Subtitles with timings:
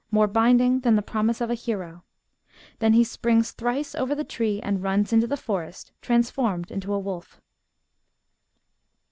[0.09, 2.03] More binding than the promise of a hero!"
[2.79, 6.97] Then he springs thrice over the tree and runs into the forest, transformed into a
[6.97, 7.39] wolf."